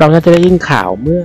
[0.00, 1.22] เราน่าจะได้ยินข่าวเมื่อ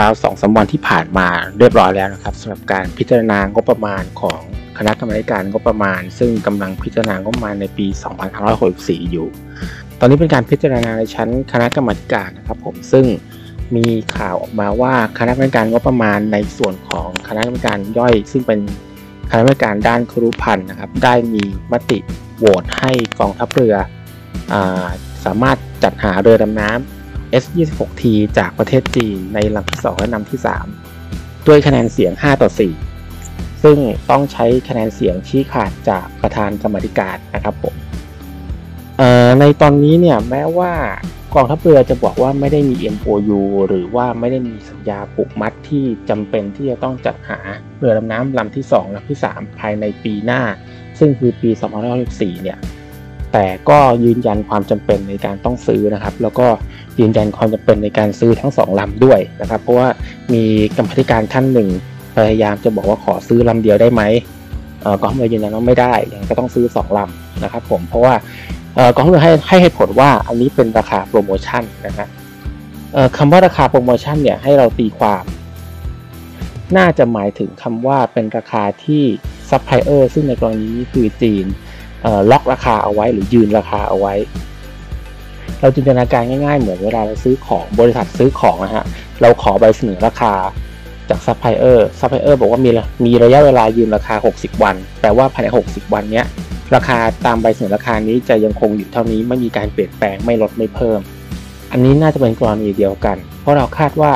[0.00, 4.40] ราวๆสองสาวันที่ผ่านมาเรียบร้อยแล้วนะครับสำหรับการพิจารณางบประมาณของ
[4.78, 7.86] คณะกรรมการงบประมาณ ซึ่งกำลังพิจารณางบประมาณในปี
[8.48, 9.28] 2564 อยู่
[9.98, 13.06] ตอนนี้เป็นการพิจารณาในชั้นคณะกรรมการนะครับผมซึ่ง
[13.76, 18.60] มีข่าวออกมาว่าคณะกรรมการงบประมาณในส่วนของคณะกรรมการย่อย ซึ่งเป็น
[19.30, 21.98] คณะกรรมการด้านครุพันธ์นะครับ ได้มีมติ
[22.38, 23.74] โหวตให้กองทัพเรือ
[24.52, 24.54] อ
[25.24, 26.99] สามารถจัดหาเรือดำน้ำ
[27.42, 28.02] S26T
[28.38, 30.40] จากประเทศจีนในลำที่ 2 และลำที่
[30.94, 32.50] 3 ด้วยคะแนนเสียง 5 ต่อ
[33.04, 33.78] 4 ซึ่ง
[34.10, 37.74] ต้องใช้คะแนนเสียงชี้ขาดจากประธานกรรมธิการนะครับผม
[39.40, 40.72] ในตอนนี้เนี่ยแม้ว่า
[41.34, 47.38] กองทัพเรือจะบอกว่าไม่ได้มี MOU หรือว่าไม่ได้มีสัญญาผูกมัดที่จำเป็นที่จะต้องจัดหา
[47.78, 50.42] เรือดำน้ำลำที่ 2ลำที่ 3 ภายในปีหน้า
[50.98, 51.50] ซึ่งคือปี
[51.96, 52.58] 2564 เนี่ย
[53.32, 56.46] แต่ก็ยืนยันความจำเป็นในการต้องซื้อนะครับ แล้วก็
[56.98, 59.88] ยืนยันความจำเป็นในการซื้อทั้งสองลำด้วยนะครับ เพราะว่า
[60.32, 60.42] มี
[60.76, 61.68] กรรมธิการท่านหนึ่ง
[62.16, 64.02] พยายามจะบอกว่าขอซื้อลำเดียวได้ไหม
[65.02, 68.14] กองเรือยืนยันว่าไม่ได้ยังก็ต้องซื้อ 2ลำนะครับ ผมเพราะว่า
[68.94, 72.08] กองทัพเรือให้ให้เหตุผลว่าอันนี้เป็นราคาโปรโมชั่นนะครับ
[73.16, 75.24] คำว่าราคาโปรโมชั่นเนี่ยให้เราตีความ
[76.76, 79.02] น่าจะหมายถึงคำว่าเป็นราคาที่
[79.50, 81.46] ซัพพลายเออร์ซึ่งในกรณีนี้คือจีน
[82.30, 84.14] ล็อกราคาเอาไว้หรือยืนราคาเอาไว้
[85.60, 88.84] เราจินตนาการง่าย ๆ เหมือนเวลาเราซื้อของบริษัทซื้อของนะฮะ
[89.20, 90.32] เราขอใบเสนอราคา
[91.08, 92.70] จาก supplier supplier บอกว่ามี
[93.04, 96.22] มีระยะเวลายืนราคา 60 วัน แปลว่าภายใน 60 วันนี้
[96.74, 101.00] ราคาตามใบเสนอราคานี้จะยังคงอยู่เท่านี้ไม่มีการเปลี่ยนแปลงไม่ลดไม่เพิ่ม
[101.72, 104.12] อันนี้น่าจะเป็นกรณีเดียวกัน เพราะเราคาดว่า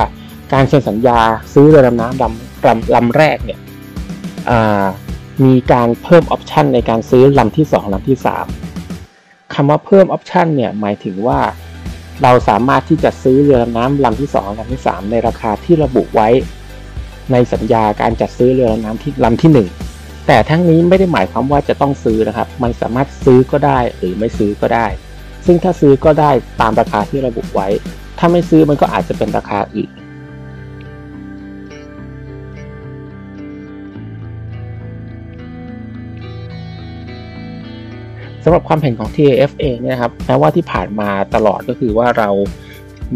[0.53, 1.19] การเซ็นสัญญา
[1.53, 3.59] ซื้อเรือดำน้ำลำลำลำแรกเนี่ย
[5.43, 8.19] มีการเพิ่มออปชันในการซื้อลำที่ 2ลำที่
[8.85, 11.41] 3คำว่าเพิ่มออปชันเนี่ยหมายถึงว่า
[12.23, 16.29] เราสามารถที่จะซื้อเรือดำน้ำลำที่ 2ลำที่ 3 ในราคาที่ระบุไว้
[17.33, 24.87] ในสัญญาการจัดซื้อเรือดำน้ำที่ลำที่ 1 แต่ทั้งนี้ไม่ได้หมายความว่าจะต้องซื้อนะครับ มันสามารถซื้อก็ได้หรือไม่ซื้อก็ได้
[25.47, 26.31] ซึ่งถ้าซื้อก็ได้
[26.61, 27.69] ตามราคาที่ระบุไว้
[28.19, 29.91] ถ้าไม่ซื้อมันก็อาจจะเป็นราคาอื่น
[38.45, 42.31] สำหรับความเห็นของ TAF เองเนี่ยครับแม้ว่าที่ผ่านมาตลอดก็คือว่าเรา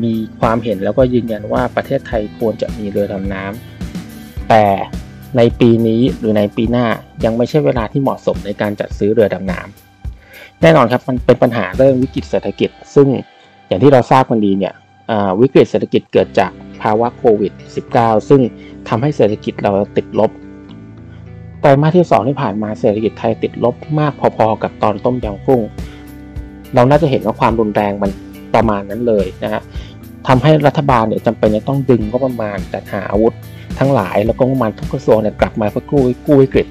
[0.03, 4.65] มีความเห็นแล้วก็ยืนยันว่าประเทศไทยควรจะมีเรือดำน้ำแต่
[5.37, 6.87] ในปีนี้หรือในปีหน้า
[7.25, 13.09] ยังไม่ใช่เวลาที่เหมาะสมในการจัดซื้อเรือดำน้ำแน่นอนครับมันเป็นปัญหาเรื่องวิกฤตเศรษฐกิจ ซึ่ง
[13.67, 14.75] อย่างที่เราทราบกันดีเนี่ย
[15.41, 16.53] วิกฤตเศรษฐกิจเกิดจาก
[16.83, 17.53] ภาวะโควิด
[17.93, 18.41] -19 ซึ่ง
[18.89, 20.31] ทำให้เศรษฐกิจเราติดลบ
[21.73, 25.63] รมาสที่ 2 ที่ผ่านมาเศรษฐกิจไทยติดลบมากพอๆ กับตอนต้มยำกุ้ง
[26.75, 28.11] เราน่าจะเห็นว่าความรุนแรงมัน
[28.55, 29.63] ประมาณนั้นเลยนะฮะ
[30.29, 33.35] ทำให้รัฐบาลเนี่ยจำเป็นจะต้องดึงก็ประมาณจัดหาอาวุธ
[33.79, 36.67] ทั้งหลายแล้วก็ประมาณทุกกระทรวงเนี่ยกลับมาเพื่อกู้กู้วิกฤต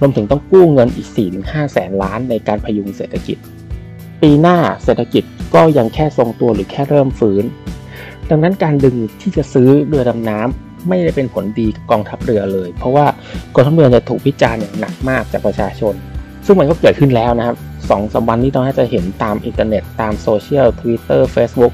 [0.00, 1.08] รวมถึงต้องกู้เงินอีก
[1.40, 3.36] 4-5 แสนล้านในการพยุงเศรษฐกิจ
[4.22, 7.44] ปีหน้าเศรษฐกิจก็ยังแค่ทรงตัวหรือแค่เริ่มฟื้น
[8.30, 13.06] ดังนั้นการดึงดันที่จะซื้อเรือดำน้ำ ไม่ได้เป็นผลดีกับกองทัพเรือเลย เพราะว่า
[13.54, 15.94] กองทัพเรือจะถูกวิจารณ์อย่างหนักมากจากประชาชน
[16.46, 17.56] ซึ่งมันก็เกิดขึ้นแล้วนะครับ
[17.90, 21.72] สองสามวันนี้เราจะเห็นตามอินเทอร์เน็ตตามโซเชียลทวิตเตอร์เฟซบุ๊ก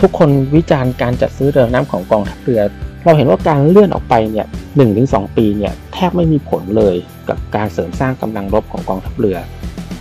[0.00, 2.60] ทุกคนวิจารณ์การจัดซื้อเรือดำน้ำของกองทัพเรือ
[3.04, 4.46] เราเห็นว่าการเลื่อนออกไปเนี่ย
[4.76, 6.96] หนึ่งถึงสองปีเนี่ยแทบไม่มีผลเลย
[7.28, 9.36] กับการเสริมสร้างกำลังรบของกองทัพเรือ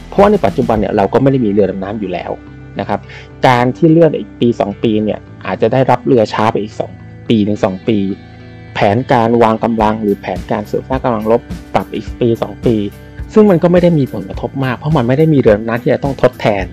[0.09, 2.31] เพราะว่าในปัจจุบันเนี่ยเราก็ไม่ได้มีเรือดำน้ำอยู่แล้ว
[2.79, 2.99] นะครับ
[3.47, 7.97] การที่เลื่อนอีกปี 2 ปีเนี่ยอาจจะได้รับเรือช้าไปอีก 2 ปีถึง2ปี
[8.73, 11.41] แผนการวางกำลัง หรือแผนการเสริมสร้างกำลังรบ
[11.73, 12.75] ปรับอีกปี 2 ปี
[13.33, 16.65] ซึ่งมันก็ไม่ได้มีผลกระทบมาก เพราะมันไม่ได้มีเรือน้ำที่จะต้องทดแทน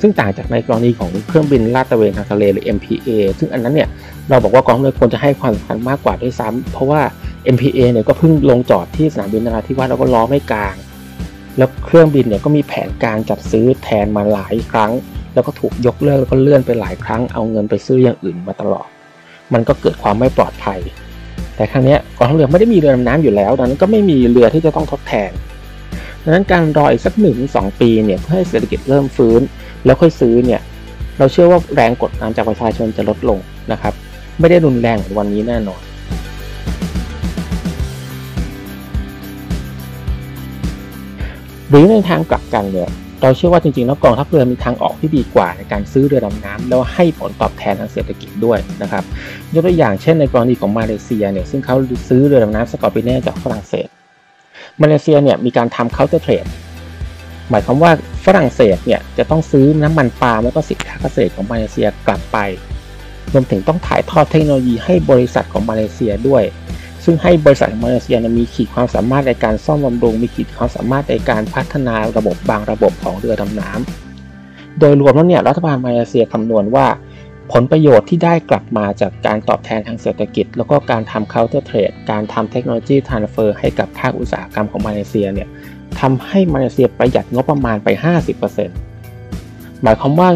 [0.00, 3.08] ซึ่งต่างจากในกรณีของเครื่องบินลาดตระเวนทางทะเลหรือ MPA
[3.38, 3.88] ซึ่งอันนั้นเนี่ย
[4.28, 7.00] เราบอกว่ากองเรือควรจะให้ความสำคัญมากกว่าด้วยซ้ำเพราะว่า
[7.54, 10.74] MPA เนี่ยก็เพิ่งลงจอดที่สนามบินนราธิวาสแล้วก็ล้อไม่กลาง
[11.58, 14.92] แล้วเครื่องบินเนี่ยก็มีแผนการจัดซื้อแทนมาหลายครั้ง
[15.34, 18.88] แล้วก็ถูกยกเลิกแล้วก็เลื่อนไปหลายครั้งเอาเงินไปซื้ออย่างอื่นมาตลอด
[19.52, 20.80] มันก็เกิดความไม่ปลอดภัย
[21.56, 25.30] แต่ครั้งนี้กองทัพเรือไม่ได้มีเรือดำน้ำอยู่แล้ว ดังนั้นก็ไม่มีเรือที่จะต้องทดแทน
[26.22, 29.40] ดังนั้นการรออีกสักหนึ่งสองปีเนี่ยเพื่อให้เศรษฐกิจเริ่มฟื้น
[29.84, 30.60] แล้วค่อยซื้อเนี่ย
[31.18, 33.38] เราเชื่อว่าแรงกดดันจากประชาชนจะลดลง
[33.72, 33.94] นะครับ
[34.40, 35.80] ไม่ได้รุนแรงเหมือนวันนี้แน่นอน
[41.68, 42.90] หรือในทางกลับกันเนี่ย
[43.24, 49.04] เราเชื่อว่าจริงๆแล้วกองทัพเรือมีทางออกที่ดีกว่าในการซื้อเรือดำน้ำแล้วให้ผลตอบแทนทางเศรษฐกิจด้วยนะครับ
[49.54, 51.76] ยกตัวอย่างเช่นในกรณีของมาเลเซียเนี่ยซึ่งเขา
[52.08, 53.88] ซื้อเรือดำน้ำ Scorpène จากฝรั่งเศส
[54.82, 56.46] มาเลเซียเนี่ยมีการทำ counter trade
[57.50, 57.92] หมายความว่า
[58.24, 62.38] ฝรั่งเศสเนี่ยจะต้องซื้อน้ำมันปาล์มแล้วก็สินค้าเกษตรของมาเลเซียกลับไป
[63.32, 66.42] รวมถึงต้องถ่ายทอดเทคโนโลยีให้บริษัทของมาเลเซียด้วย
[67.04, 76.86] ซึ่งให้บริษัทของมาเลเซียมีขีดความสามารถในการซ่อมบำรุง มีขีดความสามารถในการพัฒนาระบบบางระบบของเรือดำน้ำโดยรวมแล้วเนี่ยรัฐบาลมาเลเซียคำนวณว่า
[77.52, 85.48] ผลประโยชน์ที่ได้กลับมาจากการตอบแทนทางเศรษฐกิจ แล้วก็การทำ counter trade การทำเทคโนโลยี transfer ให้กับภาคอุตสาหกรรมของมาเลเซียเนี่ย
[86.00, 87.88] ทำให้มาเลเซียประหยัดงบประมาณไป
[88.66, 90.28] 50%หมายความว่า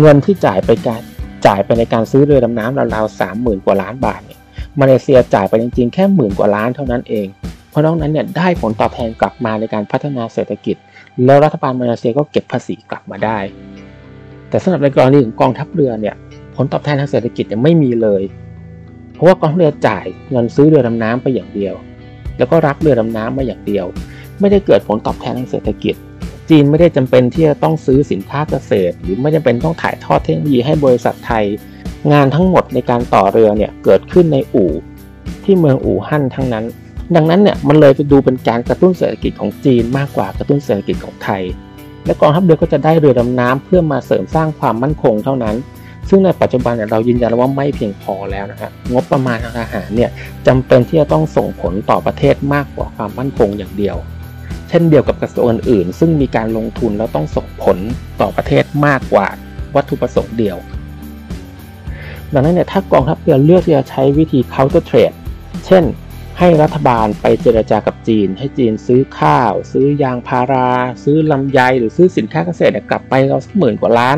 [0.00, 1.00] เงินที่จ่ายไปการ
[1.46, 4.39] จ่ายไปในการซื้อเรือดำน้ำราวๆสามหมื่นกว่าล้านบาทเนี่ย
[4.80, 7.26] มาเลเซียจ่ายไปจริงๆ แค่หมื่นกว่าล้านเท่านั้นเอง
[7.70, 10.76] เพราะนอกนั้นเนี่ยได้ผลตอบแทนกลับมาในการพัฒนาเศรษฐกิจ
[11.24, 13.38] แล้วรัฐบาลมาเลเซียก็เก็บภาษีกลับมาได้
[14.48, 16.14] แต่สำหรับในกรณีของกองทัพเรือเนี่ย
[16.56, 18.22] ผลตอบแทนทางเศรษฐกิจยังไม่มีเลย
[19.14, 21.74] เพราะว่ากองทัพเรือจ่ายเงินซื้อเรือดำน้ำไปอย่างเดียว
[22.38, 23.86] แล้วก็รับเรือดำน้ำมาอย่างเดียว
[24.40, 25.94] ไม่ได้เกิดผลตอบแทนทางเศรษฐกิจ
[26.50, 31.44] จีนไม่ได้จำเป็นที่จะต้องซื้อสินค้าเกษตร หรือไม่จำเป็นต้องถ่ายทอดเทคโนโลยีให้บริษัทไทย
[32.12, 34.72] งานทั้งหมดในการต่อเรือเนี่ยเกิดขึ้นในอู่
[35.44, 36.64] ที่เมืองอู่ฮั่นทั้งนั้น
[37.14, 41.42] ดังนั้นเนี่ยมันเลยไปดูเป็นการกระตุ้นเศรษฐกิจของจีนมากกว่ากระตุ้นเศรษฐกิจของไทย
[42.04, 45.56] และกองทัพเรือก็จะได้เรือดำน้ำเพื่อมาเสริมสร้างความมั่นคงเท่านั้น
[46.08, 50.10] ซึ่งในปัจจุบันเนี่ยเรายืนยันว่าไม่เพียงพอแล้วนะครับงบประมาณทางทหารเนี่ย
[50.46, 53.96] จำเป็นที่จะต้องส่งผลต่อประเทศมากกว่าความมั่นคงอย่างเดียว
[54.68, 57.78] เช่นเดียวกับกระทรวงอื่น ซึ่งมีการลงทุนแล้วต้องส่งผล
[58.20, 59.26] ต่อประเทศมากกว่า
[59.74, 60.56] วัตถุประสงค์เดียว
[62.34, 65.16] ดังนั้นเนี่ยถ้ากองทัพเรือเลือกที่จะใช้วิธี counter trade
[65.66, 65.84] เช่น
[66.38, 70.70] ให้รัฐบาลไปเจรจากับจีน ให้จีนซื้อข้าว ซื้อยางพารา
[71.04, 74.16] ซื้อลำไย หรือซื้อสินค้าเกษตรกลับไปเราสักหมื่นกว่าล้าน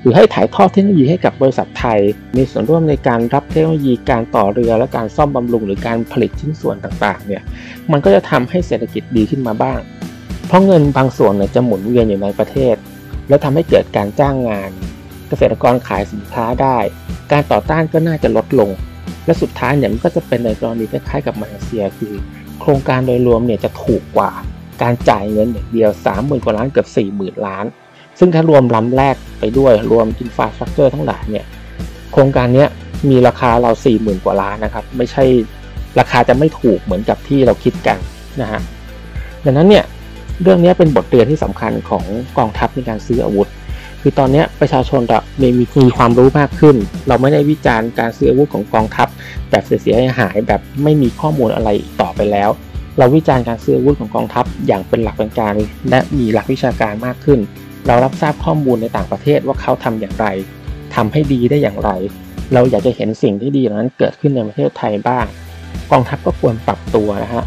[0.00, 2.00] หรือให้ถ่ายทอดเทคโนโลยีให้กับบริษัทไทย
[2.36, 7.42] มีส่วนร่วมในการรับเทคโนโลยีการต่อเรือและการซ่อมบำรุงหรือการผลิตชิ้นส่วนต่างๆเนี่ย
[7.90, 9.80] มันก็จะทำให้เศรษฐกิจดีขึ้นมาบ้าง
[10.46, 12.76] เพราะเงินบางส่วนเนี่ยจะหมุนเวียนอยู่ในประเทศ
[13.28, 14.70] แล้วทำให้เกิดการจ้างงาน
[15.32, 16.78] เกษตรกรขายสินค้าได้
[17.32, 18.70] การต่อต้านก็น่าจะลดลง
[19.26, 22.14] และสุดท้ายเนี่ยมันก็จะเป็นในกรณีคล้ายๆกับมาเลเซีย คือ
[22.60, 24.32] โครงการโดยรวมเนี่ยจะถูกกว่า
[24.82, 26.88] การจ่ายเงินอย่างเดียว 30,000 กว่าล้านเกือบ
[27.18, 27.64] 40,000 ล้าน
[28.18, 31.44] ซึ่งถ้ารวมลำแรกไปด้วยรวม infrastructure ทั้งหลายเนี่ย
[32.12, 32.66] โครงการนี้
[33.10, 35.24] มีราคารา ว 40,000 กว่าล้านนะครับ ไม่ใช่
[35.98, 37.98] ราคาจะไม่ถูกเหมือนกับที่เราคิดกัน
[38.40, 38.60] นะฮะ
[39.44, 39.84] ดังนั้นเนี่ย
[40.42, 42.04] เรื่องนี้เป็นบทเรียนที่สำคัญของ
[42.38, 43.48] กองทัพในการซื้ออาวุธ
[44.04, 45.48] คือตอนนี้ประชาชนจะมี
[45.84, 46.76] มีความรู้มากขึ้น
[47.08, 49.08] เราไม่ได้วิจารณ์การซื้ออาวุธของกองทัพ
[49.50, 51.70] แบบเสียหายแบบไม่มีข้อมูลอะไร
[52.00, 52.50] ต่อไปแล้ว
[52.98, 55.54] เราวิจารณ์การซื้ออาวุธของกองทัพ อย่างเป็นหลักเป็นการ
[55.90, 57.40] และมีหลักวิชาการมากขึ้น
[57.86, 60.26] เรารับทราบข้อมูลในต่างประเทศว่าเขาทำอย่างไร
[60.94, 61.90] ทำให้ดีได้อย่างไร
[62.54, 65.24] เราอยากจะเห็นสิ่งที่ดีเหล่านั้นเกิดขึ้นในประเทศไทยบ้าง
[65.90, 67.44] กองทัพก็ควรปรับตัวนะฮะ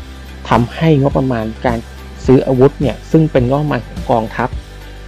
[0.50, 1.78] ทำให้งบประมาณการ
[2.26, 4.50] ซื้ออาวุธเนี่ยซึ่งเป็นงบประมาณของกองทัพ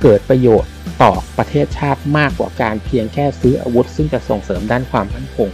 [0.01, 0.71] เกิดประโยชน์
[1.01, 5.49] ต่อประเทศชาติมากกว่าการเพียงแค่ซื้ออาวุธ ซึ่งจะส่งเสริมด้านความมั่นคง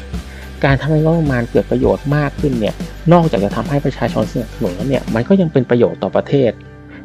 [0.64, 2.76] การทำให้งบประมาณเกิดประโยชน์มากขึ้นเนี่ย
[3.14, 6.52] นอกจากจะทำให้ประชาชนสนับสนุนแล้วเนี่ยมันก็ยังเป็นประโยชน์ต่อประเทศ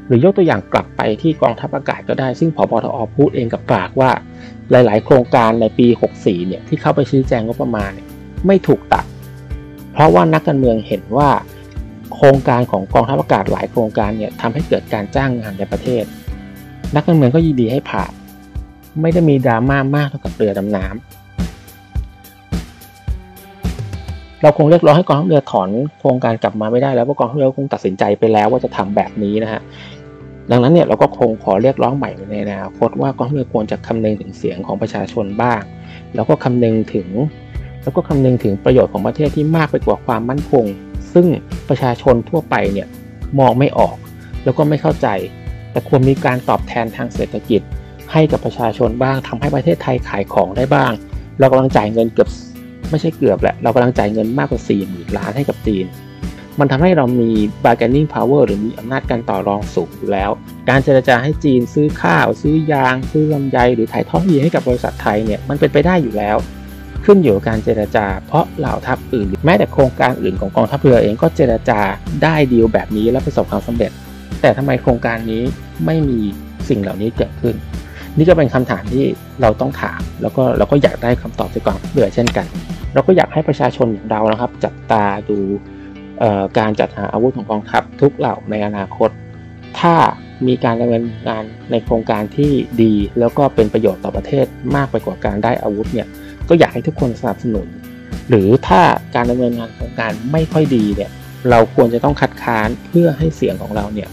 [0.06, 4.10] หรือยกตัวอย่างกลับไปที่กองทัพอากาศก็ได้ ซึ่งพบทอพูดเองกับปากว่า
[4.70, 5.86] หลาย ๆ โครงการในปี
[6.18, 7.92] 64 เนี่ยที่เข้าไปชี้แจงงบประมาณ
[8.46, 9.04] ไม่ถูกตัด
[9.92, 11.30] เพราะว่านักการเมืองเห็นว่า
[12.14, 16.04] โครงการของกองทัพอากาศหลายโครงการเนี่ยทำให้เกิดการจ้างงานในประเทศ
[16.94, 18.12] นักการเมืองก็ยินดีให้ผ่าน
[19.00, 20.96] ไม่ได้มีดราม่ามากเท่ากับเรือดำน้ำ
[24.42, 25.68] เราคงเรียกร้องให้กองทัพเรือถอน
[25.98, 29.60] โครงการกลับมาไม่ได้แล้วเพราะกองทัพเรือคงตัดสินใจไปแล้วว่าจะทำแบบนี้นะฮะ
[30.50, 35.60] ดังนั้นเนี่ยเราก็คงขอเรียกร้องใหม่ในอนาคตว่ากองทัพเรือควรจะคำนึงถึงเสียงของประชาชนบ้าง
[36.14, 37.08] แล้วก็คำนึงถึง
[37.82, 40.64] แล้วก็คำนึงถึงประโยชน์ของประเทศที่มากไปกว่าความมั่นคง
[41.12, 41.26] ซึ่ง
[41.68, 42.86] ประชาชนทั่วไปเนี่ย
[43.38, 43.96] มองไม่ออก
[44.44, 45.08] แล้วก็ไม่เข้าใจ
[45.72, 47.60] แต่ควรมีการตอบแทนทางเศรษฐกิจ
[48.12, 50.92] ให้กับประชาชนบ้างทำให้ประเทศไทยขายของได้บ้าง
[51.38, 52.28] เรากำลังจ่ายเงินเกือบ
[52.90, 55.86] ไม่ใช่เกือบแหละ เรากำลังจ่ายเงินมากกว่า4 0 0 0 0ล้านให้กับจีน
[56.58, 57.30] มันทำให้เรามี
[57.64, 60.30] bargaining power หรือมีอำนาจการต่อรองสูงอยู่แล้ว
[60.68, 66.36] การเจรจาให้จีนซื้อข้าว ซื้อยาง ซื้อลำไยหรือถ่ายทอดยีให้กับบริษัทไทยเนี่ยมันเป็นไปได้อยู่แล้ว
[67.04, 71.80] ขึ้นอยู่กับการเจรจา เพราะเหล่าทัพอื่น แม้แต่โครงการอื่นของกองทัพเรือเองก็เจรจา
[72.22, 73.90] ได้ดีลแบบนี้และประสบความสำเร็จ
[74.40, 75.42] แต่ทำไมโครงการนี้
[75.86, 76.20] ไม่มี
[76.68, 77.54] สิ่งเหล่านี้เกิดขึ้น
[78.16, 79.04] นี่ก็เป็นคำถามที่
[79.42, 82.46] เราต้องถาม แล้วก็เราก็อยากได้คำตอบจากกองทัพเรือเช่นกัน
[82.94, 85.38] เราก็อยากให้ประชาชนอย่างเรานะครับ จับตาดู
[86.58, 89.10] การจัดหาอาวุธของกองทัพทุกเหล่าในอนาคต
[89.80, 89.94] ถ้า
[90.46, 96.08] มีการดำเนินงานในโครงการที่ดี แล้วก็เป็นประโยชน์ต่อประเทศมากไปกว่าการได้อาวุธเนี่ย
[96.48, 97.66] ก็อยากให้ทุกคนสนับสนุน
[98.28, 98.80] หรือถ้า
[99.14, 101.10] การดำเนินงานโครงการไม่ค่อยดีเนี่ย
[101.50, 104.08] เราควรจะต้องคัดค้านเพื่อให้เสียงของเราเนี่ย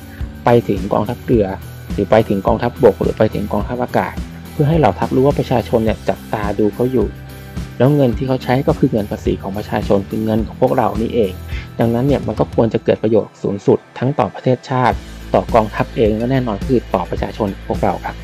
[0.46, 1.46] ไปถึงกองทัพเรือ
[1.94, 4.16] หรือไปถึงกองทัพบบกหรือไปถึงกองทัพอากาศ
[4.52, 7.08] เพื่อให้เหล่าทัพรู้ว่าประชาชนเนี่ยจับตาดูเขาอยู่
[7.78, 11.32] แล้วเงินที่เขาใช้ก็คือเงินภาษีของประชาชนคือเงินของพวกเรานี่เอง
[11.80, 14.96] ดังนั้นเนี่ยมันก็ควรจะเกิดประโยชน์สูงสุด ทั้งต่อประเทศชาติ
[15.34, 18.16] ต่อกองทัพเองและแน่นอนคือต่อประชาชนพวกเราครับ